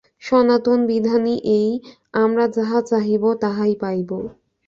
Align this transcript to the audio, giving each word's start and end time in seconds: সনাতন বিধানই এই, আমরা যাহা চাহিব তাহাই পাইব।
সনাতন 0.21 0.79
বিধানই 0.87 1.37
এই, 1.55 1.69
আমরা 2.13 2.45
যাহা 2.47 2.79
চাহিব 2.81 3.23
তাহাই 3.41 3.73
পাইব। 3.75 4.09